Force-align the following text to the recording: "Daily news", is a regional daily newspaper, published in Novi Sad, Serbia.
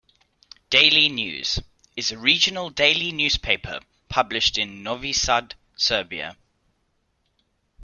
"Daily 0.71 1.09
news", 1.09 1.59
is 1.95 2.11
a 2.11 2.17
regional 2.17 2.71
daily 2.71 3.11
newspaper, 3.11 3.81
published 4.09 4.57
in 4.57 4.81
Novi 4.81 5.13
Sad, 5.13 5.53
Serbia. 5.75 6.35